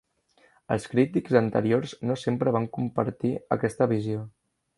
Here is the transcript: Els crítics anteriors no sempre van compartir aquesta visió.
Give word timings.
Els 0.75 0.87
crítics 0.93 1.37
anteriors 1.41 1.93
no 2.13 2.17
sempre 2.21 2.55
van 2.57 2.67
compartir 2.79 3.35
aquesta 3.59 3.89
visió. 3.95 4.27